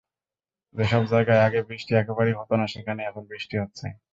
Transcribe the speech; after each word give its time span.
যেসব 0.75 1.03
জায়গায় 1.11 1.43
আগে 1.43 1.59
বৃষ্টি 1.69 1.91
একেবারেই 1.95 2.37
হতো 2.39 2.53
না, 2.55 2.65
সেখানে 2.67 3.01
এখন 3.03 3.23
বৃষ্টি 3.31 3.55
হচ্ছে। 3.57 3.85